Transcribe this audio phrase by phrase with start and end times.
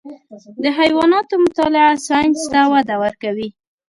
[0.63, 3.47] د حیواناتو مطالعه ساینس ته وده ورکوي.